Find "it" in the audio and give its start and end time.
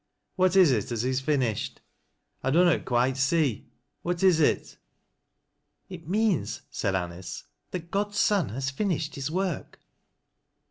0.71-0.91, 4.39-4.79, 5.91-6.07